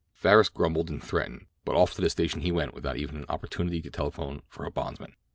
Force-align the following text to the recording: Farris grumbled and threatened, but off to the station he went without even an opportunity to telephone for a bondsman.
Farris 0.15 0.49
grumbled 0.49 0.89
and 0.89 1.03
threatened, 1.03 1.45
but 1.63 1.75
off 1.75 1.93
to 1.93 2.01
the 2.01 2.09
station 2.09 2.41
he 2.41 2.51
went 2.51 2.73
without 2.73 2.97
even 2.97 3.17
an 3.17 3.25
opportunity 3.29 3.83
to 3.83 3.91
telephone 3.91 4.41
for 4.47 4.65
a 4.65 4.71
bondsman. 4.71 5.13